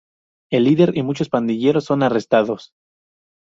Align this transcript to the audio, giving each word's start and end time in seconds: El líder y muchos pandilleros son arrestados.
El 0.51 0.63
líder 0.63 0.97
y 0.97 1.03
muchos 1.03 1.29
pandilleros 1.29 1.85
son 1.85 2.01
arrestados. 2.01 2.71